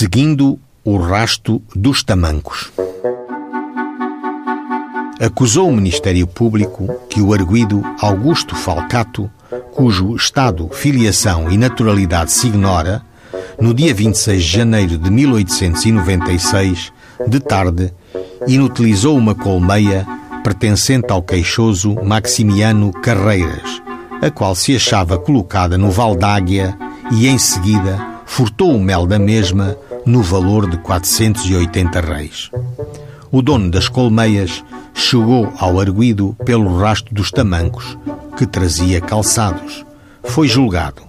[0.00, 2.72] Seguindo o rasto dos tamancos.
[5.20, 9.30] Acusou o Ministério Público que o arguido Augusto Falcato,
[9.74, 13.02] cujo estado, filiação e naturalidade se ignora,
[13.60, 16.94] no dia 26 de janeiro de 1896,
[17.28, 17.92] de tarde,
[18.48, 20.06] inutilizou uma colmeia
[20.42, 23.82] pertencente ao queixoso Maximiano Carreiras,
[24.22, 26.74] a qual se achava colocada no Val d'Águia
[27.12, 29.76] e, em seguida, furtou o mel da mesma
[30.06, 32.48] no valor de 480 reis.
[33.28, 34.62] O dono das colmeias
[34.94, 37.98] chegou ao arguído pelo rastro dos tamancos,
[38.38, 39.84] que trazia calçados.
[40.22, 41.02] Foi julgado.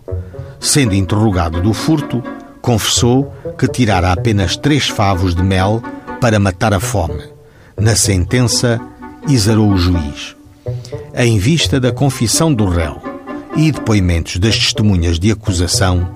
[0.59, 2.23] Sendo interrogado do furto,
[2.59, 5.81] confessou que tirara apenas três favos de mel
[6.20, 7.21] para matar a fome.
[7.79, 8.81] Na sentença,
[9.29, 10.35] exarou o juiz.
[11.15, 12.99] Em vista da confissão do réu
[13.55, 16.09] e depoimentos das testemunhas de acusação,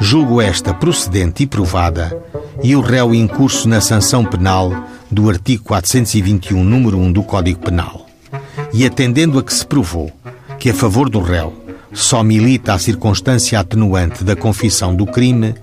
[0.00, 2.18] julgo esta procedente e provada
[2.62, 4.72] e o réu em curso na sanção penal
[5.10, 8.06] do artigo 421, número 1 do Código Penal.
[8.72, 10.10] E atendendo a que se provou
[10.58, 11.52] que a favor do réu
[11.92, 15.54] só milita a circunstância atenuante da confissão do crime,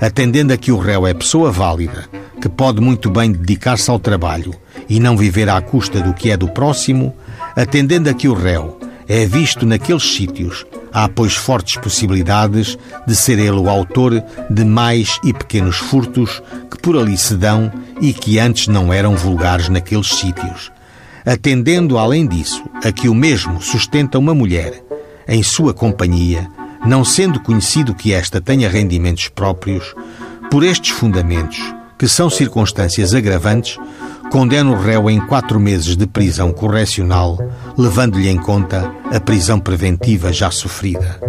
[0.00, 2.08] atendendo a que o réu é pessoa válida,
[2.40, 4.54] que pode muito bem dedicar-se ao trabalho
[4.88, 7.14] e não viver à custa do que é do próximo,
[7.54, 13.38] atendendo a que o réu é visto naqueles sítios, há, pois, fortes possibilidades de ser
[13.38, 18.38] ele o autor de mais e pequenos furtos que por ali se dão e que
[18.38, 20.72] antes não eram vulgares naqueles sítios.
[21.24, 24.82] Atendendo, além disso, a que o mesmo sustenta uma mulher
[25.26, 26.48] em sua companhia,
[26.86, 29.94] não sendo conhecido que esta tenha rendimentos próprios,
[30.50, 31.58] por estes fundamentos,
[31.98, 33.78] que são circunstâncias agravantes,
[34.34, 37.38] condena o réu em quatro meses de prisão correcional,
[37.78, 41.20] levando-lhe em conta a prisão preventiva já sofrida.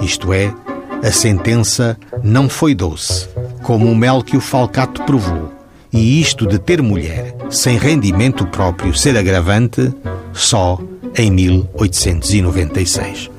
[0.00, 0.54] Isto é,
[1.02, 3.28] a sentença não foi doce,
[3.64, 5.52] como o mel que o falcato provou,
[5.92, 9.92] e isto de ter mulher sem rendimento próprio ser agravante,
[10.32, 10.78] só
[11.18, 13.31] em 1896.